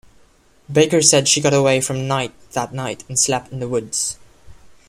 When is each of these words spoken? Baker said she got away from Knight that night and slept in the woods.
Baker 0.71 1.03
said 1.03 1.27
she 1.27 1.41
got 1.41 1.53
away 1.53 1.79
from 1.79 2.07
Knight 2.07 2.33
that 2.53 2.73
night 2.73 3.03
and 3.07 3.19
slept 3.19 3.51
in 3.51 3.59
the 3.59 3.67
woods. 3.67 4.17